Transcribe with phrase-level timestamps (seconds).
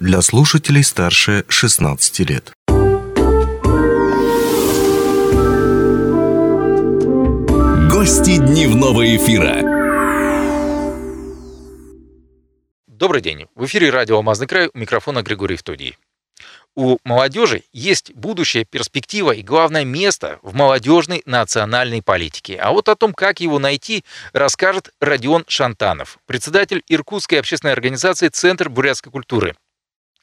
[0.00, 2.52] для слушателей старше 16 лет.
[7.90, 9.60] Гости дневного эфира.
[12.86, 13.46] Добрый день.
[13.54, 15.98] В эфире радио «Алмазный край» у микрофона Григорий Втодий.
[16.76, 22.56] У молодежи есть будущее, перспектива и, главное, место в молодежной национальной политике.
[22.56, 28.70] А вот о том, как его найти, расскажет Родион Шантанов, председатель Иркутской общественной организации «Центр
[28.70, 29.56] бурятской культуры»,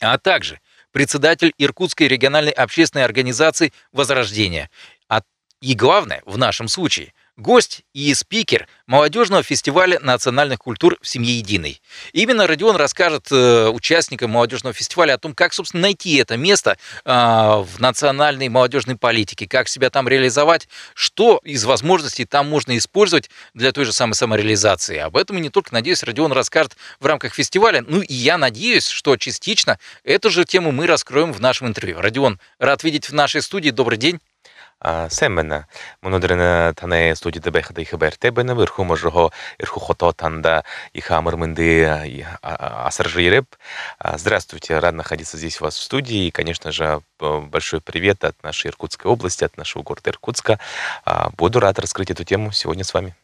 [0.02, 0.60] а также
[0.92, 4.70] председатель Иркутской региональной общественной организации «Возрождение».
[5.10, 5.22] А,
[5.62, 11.82] и главное, в нашем случае– гость и спикер молодежного фестиваля национальных культур в семье единой.
[12.12, 17.12] Именно Родион расскажет э, участникам молодежного фестиваля о том, как, собственно, найти это место э,
[17.12, 23.72] в национальной молодежной политике, как себя там реализовать, что из возможностей там можно использовать для
[23.72, 24.98] той же самой самореализации.
[24.98, 27.84] Об этом и не только, надеюсь, Родион расскажет в рамках фестиваля.
[27.88, 32.02] Ну и я надеюсь, что частично эту же тему мы раскроем в нашем интервью.
[32.02, 33.70] Родион, рад видеть в нашей студии.
[33.70, 34.20] Добрый день.
[34.80, 35.68] Сэмэна
[36.02, 41.86] мунудрына таны студияда байхада их бэртэбэна вырху можого Эрхүү хотоһоо танда ехэ амар мэндые
[42.42, 43.56] асаржа ерээб.
[44.04, 46.28] Здравствуйте, рад находиться здесь у вас в студии.
[46.28, 50.60] И, конечно же, большой привет от нашей Иркутской области, от нашего города Иркутска.
[51.38, 53.16] Буду рад раскрыть эту тему сегодня с вами.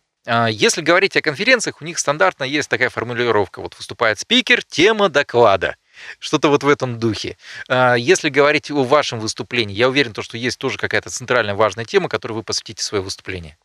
[0.50, 3.62] Если говорить о конференциях, у них стандартно есть такая формулировка.
[3.62, 5.76] Вот выступает спикер, тема доклада.
[6.20, 7.38] Что-то вот в этом духе.
[7.68, 12.10] А, если говорить о вашем выступлении, я уверен, что есть тоже какая-то центральная важная тема,
[12.10, 13.58] которой вы посвятите свое выступление.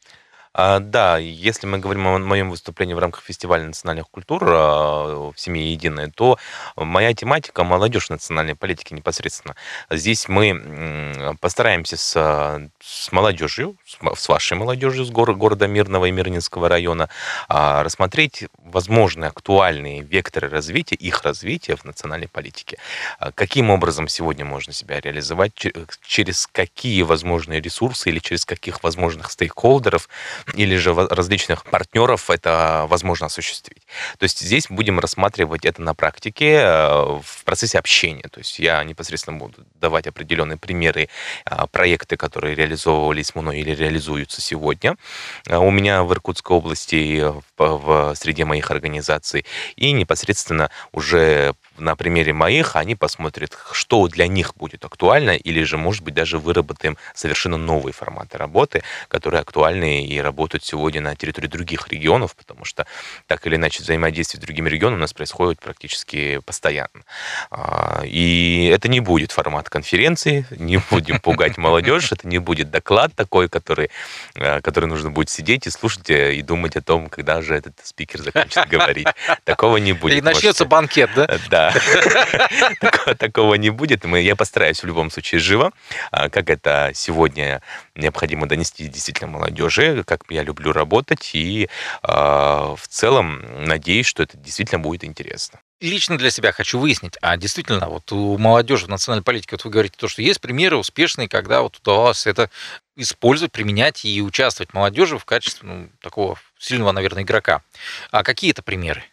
[0.60, 5.34] А, да, если мы говорим о моем выступлении в рамках фестиваля национальных культур а, в
[5.36, 6.36] семье единая, то
[6.74, 9.54] моя тематика молодежь национальной политики непосредственно.
[9.88, 13.76] Здесь мы постараемся с, с молодежью,
[14.16, 17.08] с вашей молодежью с гор, города Мирного и Мирнинского района
[17.48, 22.78] а, рассмотреть возможные актуальные векторы развития, их развития в национальной политике.
[23.36, 25.52] Каким образом сегодня можно себя реализовать,
[26.02, 30.08] через какие возможные ресурсы или через каких возможных стейкхолдеров
[30.54, 33.82] или же различных партнеров это возможно осуществить.
[34.18, 38.28] То есть здесь будем рассматривать это на практике э, в процессе общения.
[38.30, 41.08] То есть я непосредственно буду давать определенные примеры,
[41.44, 44.96] э, проекты, которые реализовывались мной или реализуются сегодня
[45.46, 47.24] э, у меня в Иркутской области
[47.56, 49.44] в среде моих организаций.
[49.76, 55.78] И непосредственно уже на примере моих они посмотрят, что для них будет актуально, или же,
[55.78, 61.46] может быть, даже выработаем совершенно новые форматы работы, которые актуальны и работают сегодня на территории
[61.46, 62.86] других регионов, потому что
[63.26, 67.04] так или иначе взаимодействие с другими регионами у нас происходит практически постоянно.
[67.50, 73.14] А, и это не будет формат конференции, не будем пугать молодежь, это не будет доклад
[73.14, 73.90] такой, который,
[74.36, 77.74] а, который нужно будет сидеть и слушать э, и думать о том, когда же этот
[77.82, 79.06] спикер закончит говорить.
[79.44, 80.18] Такого не будет.
[80.18, 81.38] И начнется банкет, да?
[81.50, 81.67] Да,
[83.18, 84.04] такого не будет.
[84.04, 85.72] Я постараюсь в любом случае живо,
[86.10, 87.62] а, как это сегодня
[87.94, 91.68] необходимо донести действительно молодежи, как я люблю работать, и
[92.02, 97.36] а, в целом надеюсь, что это действительно будет интересно лично для себя хочу выяснить, а
[97.36, 101.28] действительно, вот у молодежи в национальной политике, вот вы говорите то, что есть примеры успешные,
[101.28, 102.50] когда вот удавалось это
[102.96, 107.62] использовать, применять и участвовать молодежи в качестве ну, такого сильного, наверное, игрока.
[108.10, 109.04] А какие это примеры?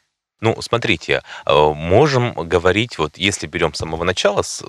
[0.41, 4.63] Ну, смотрите, э, можем говорить, вот если берем с самого начала, с,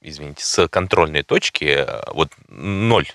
[0.00, 3.08] извините, с контрольной точки, э, вот ноль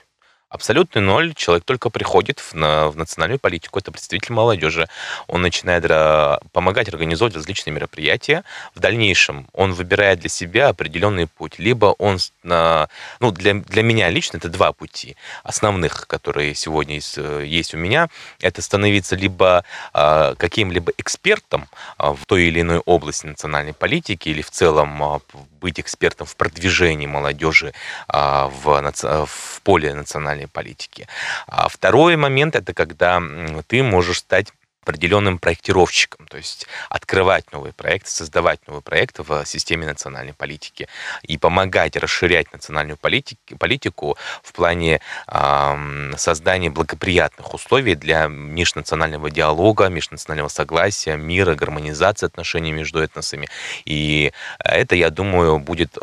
[0.55, 1.33] Абсолютный ноль.
[1.33, 4.87] Человек только приходит в, на, в национальную политику, это представитель молодежи.
[5.27, 8.45] Он начинает э, помогать организовывать различные мероприятия.
[8.73, 11.59] В дальнейшем он выбирает для себя определенный путь.
[11.59, 12.87] Либо он, на,
[13.19, 17.77] ну, для, для меня лично это два пути основных, которые сегодня есть, э, есть у
[17.77, 18.07] меня.
[18.39, 21.67] Это становиться либо э, каким-либо экспертом
[21.99, 25.21] э, в той или иной области национальной политики или в целом
[25.59, 27.73] быть экспертом в продвижении молодежи
[28.07, 31.07] э, в, в поле национальной социальной политики.
[31.47, 33.21] А второй момент– это когда
[33.67, 34.51] ты можешь стать
[34.87, 40.87] определенным проектировщиком, то есть открывать новые проекты, создавать новые проекты в системе национальной политики
[41.23, 49.89] и помогать расширять национальную политику, политику в плане э, создания благоприятных условий для межнационального диалога,
[49.89, 53.47] межнационального согласия, мира, гармонизации отношений между этносами.
[53.85, 55.97] И это, я думаю, будет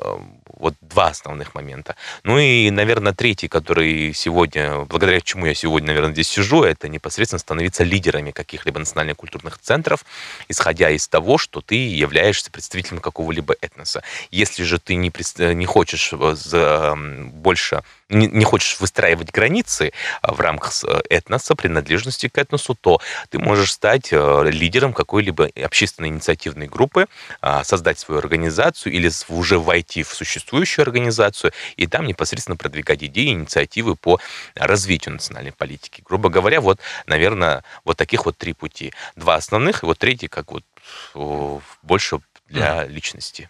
[0.63, 1.97] вот два основных момента.
[2.23, 7.41] Ну и, наверное, третий, который сегодня, благодаря чему я сегодня, наверное, здесь сижу, это непосредственно
[7.41, 10.05] становиться лидерами каких-либо национальных культурных центров,
[10.49, 14.03] исходя из того, что ты являешься представителем какого-либо этноса.
[14.31, 15.13] Если же ты не,
[15.55, 16.95] не хочешь э,
[17.33, 17.83] больше
[18.13, 23.01] не, не хочешь выстраивать границы а, в рамках э, этноса, принадлежности к этносу, то
[23.31, 27.07] ты можешь стать э, лидером какой-либо общественной инициативной группы,
[27.41, 33.31] а, создать свою организацию или уже войти в существующую организацию и там непосредственно продвигать идеи,
[33.31, 34.21] инициативы по
[34.55, 36.03] развитию национальной политики.
[36.07, 38.93] Грубо говоря, вот, наверное, вот таких вот три пути.
[39.17, 40.65] Два основных, и вот третий как вот
[41.83, 43.49] больше для личности.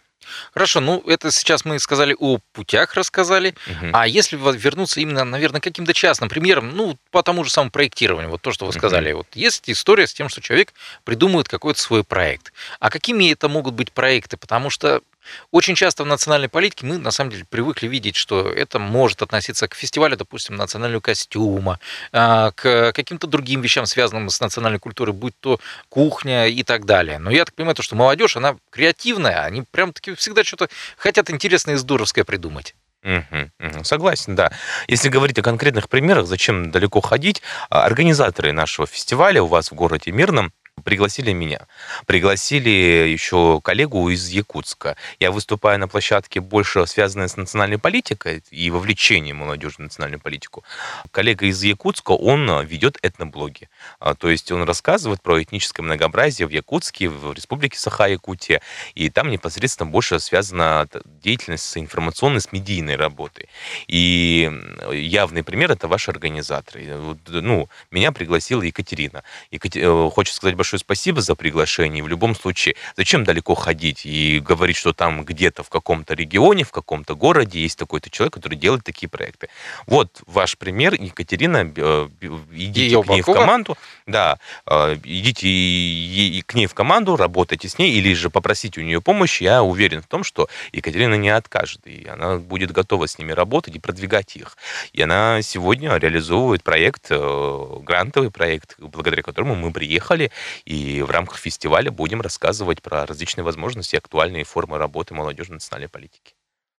[0.53, 3.55] Хорошо, ну это сейчас мы сказали о путях, рассказали.
[3.67, 3.91] Угу.
[3.93, 8.31] А если вернуться именно, наверное, к каким-то частным примерам, ну, по тому же самому проектированию,
[8.31, 9.13] вот то, что вы сказали.
[9.13, 9.19] Угу.
[9.19, 10.73] Вот есть история с тем, что человек
[11.05, 12.53] придумывает какой-то свой проект.
[12.81, 14.37] А какими это могут быть проекты?
[14.37, 15.03] Потому что
[15.51, 19.69] очень часто в национальной политике мы, на самом деле, привыкли видеть, что это может относиться
[19.69, 21.79] к фестивалю, допустим, национального костюма,
[22.13, 27.19] а, к каким-то другим вещам, связанным с национальной культурой, будь то кухня и так далее.
[27.19, 31.75] Но я так понимаю, то, что молодежь, она креативная, они прям-таки всегда что-то хотят интересное
[31.75, 32.75] и здоровское придумать.
[33.05, 34.53] Угу, согласен, да.
[34.87, 39.75] Если говорить о конкретных примерах, зачем далеко ходить, а, организаторы нашего фестиваля у вас в
[39.75, 40.53] городе Мирном
[40.83, 41.67] пригласили меня.
[42.07, 44.97] Пригласили еще коллегу из Якутска.
[45.21, 50.65] Я выступаю на площадке, больше связанной с национальной политикой и вовлечением молодежи в национальную политику.
[51.11, 53.69] Коллега из Якутска, он ведет этноблоги.
[54.01, 58.61] А, то есть он рассказывает про этническое многообразие в Якутске, в республике Саха-Якутия.
[58.95, 60.89] И там непосредственно больше связана
[61.23, 63.49] деятельность с информационной, с медийной работой.
[63.87, 64.51] И
[64.91, 66.97] явный пример– это ваши организаторы.
[67.29, 69.23] Ну, меня пригласила Екатерина.
[69.51, 69.83] Екатер...
[69.85, 72.05] Э, Хочу сказать большое спасибо за приглашение.
[72.05, 76.71] В любом случае, зачем далеко ходить и говорить, что там где-то в каком-то регионе, в
[76.71, 79.49] каком-то городе есть такой-то человек, который делает такие проекты.
[79.87, 82.09] Вот ваш пример, Екатерина, э,
[82.53, 83.77] идите Ее к ней в команду.
[84.07, 89.01] Да, э, идите к ней в команду, работайте с ней, или же попросите у нее
[89.01, 89.43] помощи.
[89.43, 93.75] Я уверен в том, что Екатерина не откажет, и она будет готова с ними работать
[93.75, 94.57] и продвигать их.
[94.93, 100.31] И она сегодня реализовывает проект, э, грантовый проект, благодаря которому мы приехали
[100.65, 105.89] и в рамках фестиваля будем рассказывать про различные возможности и актуальные формы работы молодежи национальной
[105.89, 106.35] политики.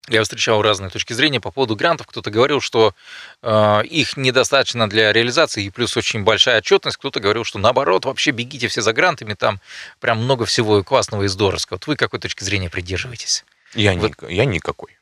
[0.10, 2.08] Я встречал разные точки зрения по поводу грантов.
[2.08, 2.94] Кто-то говорил, что
[3.42, 6.98] э, их недостаточно для реализации, и плюс очень большая отчетность.
[6.98, 9.62] Кто-то говорил, что наоборот, вообще бегите все за грантами, там
[10.02, 11.78] прям много всего и классного, и здоровского.
[11.78, 13.46] Вот вы какой точки зрения придерживаетесь?
[13.76, 14.22] Я, вот.
[14.24, 14.98] ни, я никакой.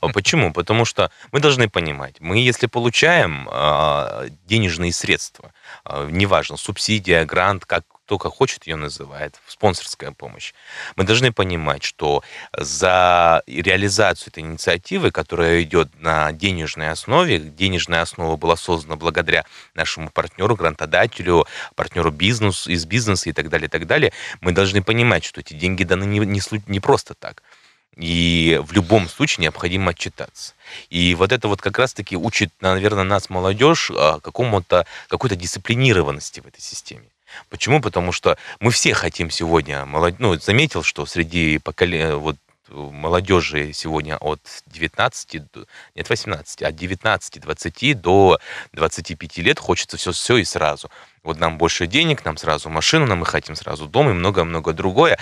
[0.00, 0.52] А почему?
[0.52, 5.52] Потому что мы должны понимать, мы если получаем э, денежные средства,
[5.84, 10.52] э, неважно, субсидия, грант, как кто как хочет ее называет, спонсорская помощь.
[10.96, 18.36] Мы должны понимать, что за реализацию этой инициативы, которая идет на денежной основе, денежная основа
[18.36, 19.44] была создана благодаря
[19.74, 21.46] нашему партнеру, грантодателю,
[21.76, 25.54] партнеру бизнесу, из бизнеса и так далее, и так далее, мы должны понимать, что эти
[25.54, 27.44] деньги даны не, не, не просто так.
[28.00, 30.54] И в любом случае необходимо отчитаться.
[30.88, 36.46] И вот это вот как раз-таки учит, наверное, нас молодежь а, какому-то, какой-то дисциплинированности в
[36.46, 37.04] этой системе.
[37.50, 37.82] Почему?
[37.82, 40.16] Потому что мы все хотим сегодня, молод...
[40.18, 42.14] ну, заметил, что среди поколе...
[42.14, 42.36] вот,
[42.70, 45.42] молодежи сегодня от 19,
[45.94, 48.38] нет, 18, от 19-20 до
[48.72, 50.90] 25 лет хочется все, все и сразу.
[51.22, 55.18] Вот нам больше денег, нам сразу машину, нам мы хотим сразу дом и много-много другое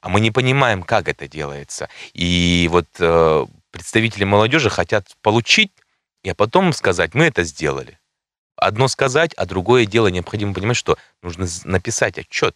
[0.00, 1.88] а мы не понимаем, как это делается.
[2.12, 5.72] И вот э, представители молодежи хотят получить,
[6.22, 7.98] и потом сказать, мы это сделали.
[8.56, 12.54] Одно сказать, а другое дело необходимо понимать, что нужно написать отчет,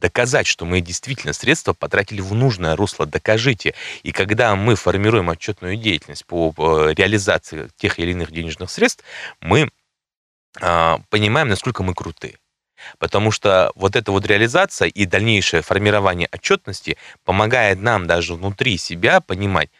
[0.00, 3.74] доказать, что мы действительно средства потратили в нужное русло, докажите.
[4.02, 6.52] И когда мы формируем отчетную деятельность по
[6.90, 9.04] реализации тех или иных денежных средств,
[9.40, 9.70] мы
[10.60, 12.38] э, понимаем, насколько мы крутые.
[12.98, 19.20] Потому что вот эта вот реализация и дальнейшее формирование отчетности помогает нам даже внутри себя
[19.20, 19.70] понимать,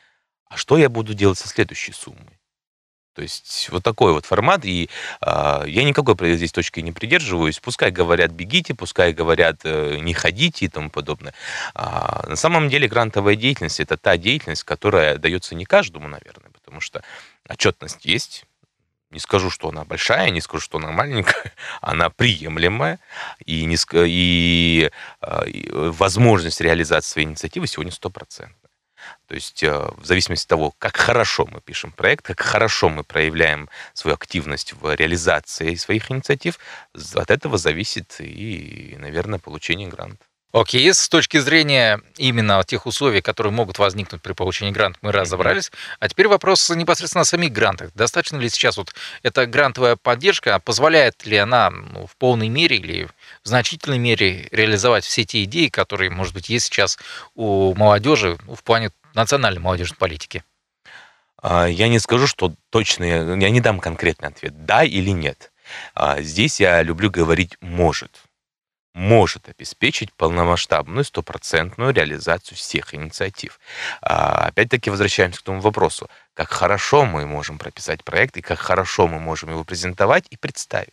[0.49, 2.41] а что я буду делать со следующей суммой.
[3.15, 4.89] То есть вот такой вот формат, и
[5.21, 7.59] э, я никакой здесь точки не придерживаюсь.
[7.59, 11.35] Пускай говорят бегите, пускай говорят э, не ходите и тому подобное.
[11.75, 16.81] А, на самом деле грантовая деятельность это та деятельность, которая дается не каждому, наверное, потому
[16.81, 17.03] что
[17.49, 18.47] отчетность есть,
[19.11, 22.99] не скажу, что она большая, не скажу, что она маленькая, она приемлемая,
[23.45, 23.77] и, не,
[24.07, 24.91] и,
[25.21, 28.57] а, и возможность реализации своей инициативы сегодня стопроцентная.
[29.27, 33.03] То есть э, в зависимости от того, как хорошо мы пишем проект, как хорошо мы
[33.03, 36.59] проявляем свою активность в реализации своих инициатив,
[37.15, 40.25] от этого зависит и, наверное, получение гранта.
[40.53, 45.71] Окей, с точки зрения именно тех условий, которые могут возникнуть при получении гранта, мы разобрались.
[46.01, 47.93] А теперь вопрос непосредственно о самих грантах.
[47.95, 48.93] Достаточно ли сейчас вот
[49.23, 55.05] эта грантовая поддержка, позволяет ли она ну, в полной мере или в значительной мере реализовать
[55.05, 56.99] все те идеи, которые, может быть, есть сейчас
[57.37, 60.43] у молодежи ну, в плане национальной молодежной политики?
[61.41, 65.53] А, я не скажу, что точно, я не дам конкретный ответ, да или нет.
[65.95, 68.11] А, здесь я люблю говорить «может»
[69.01, 73.59] может обеспечить полномасштабную стопроцентную реализацию всех инициатив.
[74.03, 79.09] А, опять-таки возвращаемся к тому вопросу, как хорошо мы можем прописать проект и как хорошо
[79.09, 80.93] мы можем его презентовать и представить.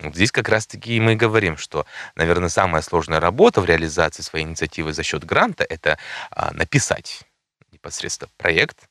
[0.00, 1.86] Вот здесь как раз-таки мы и говорим, что,
[2.16, 5.98] наверное, самая сложная работа в реализации своей инициативы за счет гранта– это
[6.30, 7.22] а, написать
[7.70, 8.88] непосредственно проект,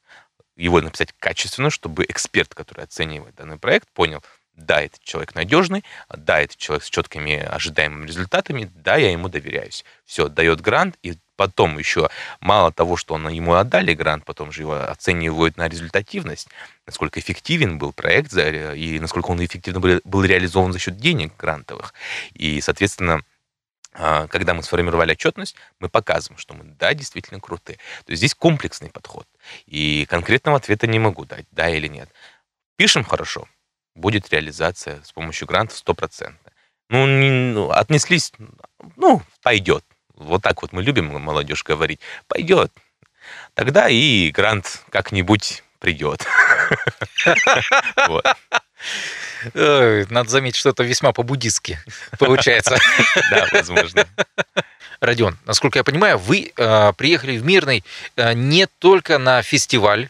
[0.55, 4.23] его написать качественно, чтобы эксперт, который оценивает данный проект, понял–
[4.55, 9.83] да, этот человек надежный, да, этот человек с четкими ожидаемыми результатами, да, я ему доверяюсь.
[10.05, 12.09] Все, дает грант, и потом еще
[12.39, 16.47] мало того, что он, ему отдали грант, потом же его оценивают на результативность,
[16.85, 21.93] насколько эффективен был проект и насколько он эффективно был, реализован за счет денег грантовых.
[22.33, 23.21] И, соответственно,
[23.93, 27.77] а, когда мы сформировали отчетность, мы показываем, что мы, да, действительно крутые.
[28.05, 29.27] То есть здесь комплексный подход.
[29.65, 32.09] И конкретного ответа не могу дать, да или нет.
[32.77, 33.47] Пишем хорошо,
[33.95, 36.53] будет реализация с помощью грантов стопроцентная.
[36.89, 38.31] Ну, не, ну, отнеслись,
[38.95, 39.83] ну, пойдет.
[40.13, 41.99] Вот так вот мы любим молодежь говорить.
[42.27, 42.71] Пойдет.
[43.53, 46.25] Тогда и грант как-нибудь придет.
[49.53, 51.79] Надо заметить, что это весьма по-буддистски
[52.17, 52.77] получается.
[53.29, 54.07] Да, возможно.
[54.99, 57.83] Родион, насколько я понимаю, вы э, приехали в Мирный
[58.15, 60.09] э, не только на фестиваль,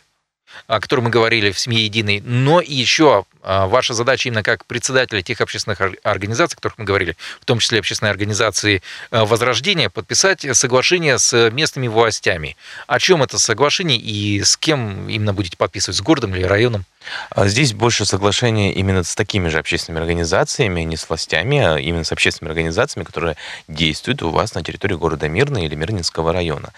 [0.68, 5.22] о котором мы говорили в «Семье единой», но еще а, ваша задача именно как председателя
[5.22, 8.82] тех общественных организаций, о которых мы говорили, в том числе общественной организации
[9.12, 12.58] а, Возрождения, подписать соглашение с местными властями.
[12.88, 16.86] О чем это соглашение и с кем именно будете подписывать, с городом или районом?
[17.30, 22.04] А здесь больше соглашения именно с такими же общественными организациями, не с властями, а именно
[22.04, 23.36] с общественными организациями, которые
[23.68, 26.70] действуют у вас на территории города Мирный или Мирнинского района.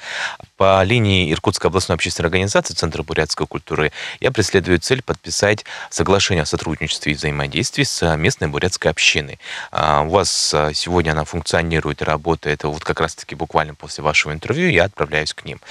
[0.57, 6.45] По линии Иркутской областной общественной организации Центра бурятской культуры я преследую цель подписать соглашение о
[6.45, 9.39] сотрудничестве и взаимодействии с местной бурятской общиной.
[9.71, 14.69] А, у вас а, сегодня она функционирует работает, вот как раз-таки буквально после вашего интервью
[14.69, 15.61] я отправляюсь к ним.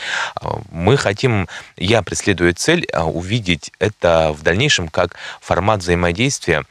[0.70, 6.64] Мы хотим, я преследую цель увидеть это в дальнейшем как формат взаимодействия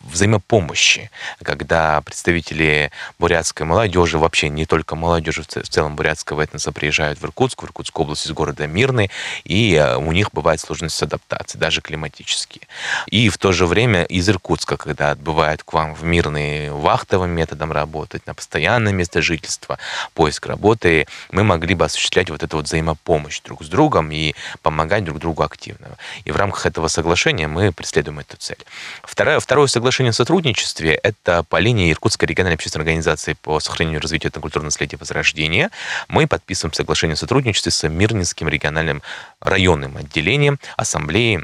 [0.00, 1.10] взаимопомощи,
[1.42, 7.62] когда представители бурятской молодежи, вообще не только молодежи, в целом бурятского этноса приезжают в Иркутск,
[7.62, 9.10] в Иркутскую область из города Мирный,
[9.44, 12.62] и э, у них бывает сложность с адаптацией, даже климатические.
[13.06, 17.72] И в то же время из Иркутска, когда отбывают к вам в Мирный вахтовым методом
[17.72, 19.78] работать, на постоянное место жительства,
[20.14, 25.04] поиск работы, мы могли бы осуществлять вот эту вот взаимопомощь друг с другом и помогать
[25.04, 25.88] друг другу активно.
[26.24, 28.64] И в рамках этого соглашения мы преследуем эту цель.
[29.02, 34.00] Второе, второе соглашение соглашение о сотрудничестве– это по линии Иркутской региональной общественной организации по сохранению
[34.00, 35.70] и развитию этнокультурного наследия Возрождения.
[36.08, 39.02] Мы подписываем соглашение о сотрудничестве с Мирнинским региональным
[39.40, 41.42] районным отделением Ассамблеи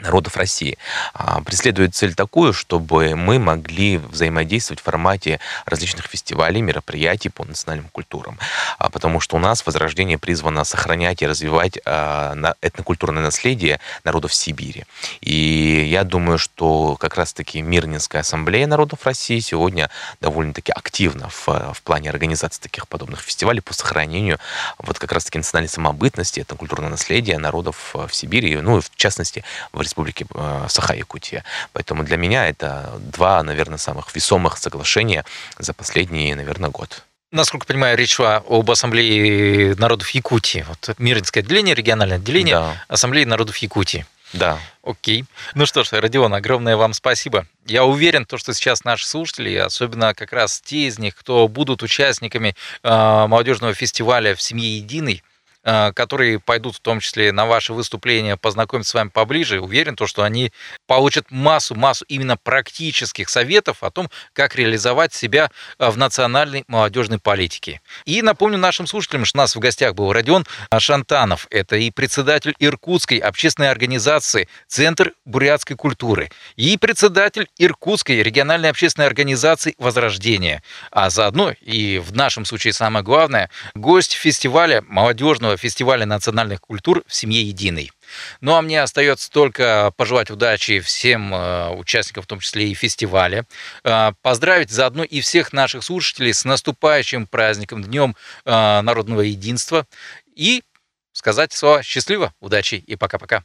[0.00, 0.78] народов России.
[1.14, 7.88] А, преследует цель такую, чтобы мы могли взаимодействовать в формате различных фестивалей, мероприятий по национальным
[7.88, 8.38] культурам.
[8.78, 14.84] А, потому что у нас Возрождение призвано сохранять и развивать а, этнокультурное наследие народов Сибири.
[15.20, 19.90] И я думаю, что как раз-таки Мирнинская ассамблея народов России сегодня
[20.20, 24.38] довольно-таки активна в, в плане организации таких подобных фестивалей по сохранению
[24.78, 29.80] вот как раз-таки национальной самобытности, этнокультурного наследия народов в Сибири, ну и в частности в
[29.90, 31.42] Республики э, Саха-Якутия.
[31.72, 35.24] Поэтому для меня это два, наверное, самых весомых соглашения
[35.58, 37.02] за последний, наверное, год.
[37.32, 40.64] Насколько понимаю, речь шла об Ассамблее народов Якутии.
[40.68, 42.84] Вот Миринское отделение, региональное отделение да.
[42.88, 44.06] Ассамблеи народов Якутии.
[44.32, 44.58] Да.
[44.84, 45.24] Окей.
[45.54, 47.46] Ну что ж, Родион, огромное вам спасибо.
[47.66, 51.82] Я уверен, то, что сейчас наши слушатели, особенно как раз те из них, кто будут
[51.82, 55.22] участниками э, молодежного фестиваля в семье единой,
[55.62, 60.22] которые пойдут в том числе на ваши выступления, познакомиться с вами поближе, уверен, то, что
[60.22, 60.52] они
[60.86, 67.80] получат массу-массу именно практических советов о том, как реализовать себя э, в национальной молодежной политике.
[68.04, 70.46] И напомню нашим слушателям, что у нас в гостях был Родион
[70.78, 71.46] Шантанов.
[71.50, 79.74] Это и председатель Иркутской общественной организации «Центр бурятской культуры», и председатель Иркутской региональной общественной организации
[79.78, 80.62] «Возрождение».
[80.90, 87.02] А заодно, и в нашем случае самое главное, гость фестиваля молодежного Международного фестиваля национальных культур
[87.06, 87.90] в семье единой.
[88.40, 93.46] Ну а мне остается только пожелать удачи всем э, участникам, в том числе и фестиваля,
[93.84, 98.14] э, поздравить заодно и всех наших слушателей с наступающим праздником, Днем
[98.44, 99.86] э, народного единства
[100.36, 100.62] и
[101.12, 103.44] сказать слова счастливо, удачи и пока-пока.